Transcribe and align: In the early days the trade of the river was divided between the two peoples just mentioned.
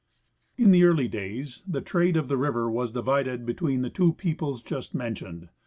In 0.57 0.71
the 0.71 0.83
early 0.83 1.07
days 1.07 1.61
the 1.67 1.79
trade 1.79 2.17
of 2.17 2.27
the 2.27 2.35
river 2.35 2.71
was 2.71 2.89
divided 2.91 3.45
between 3.45 3.83
the 3.83 3.91
two 3.91 4.13
peoples 4.13 4.63
just 4.63 4.95
mentioned. 4.95 5.49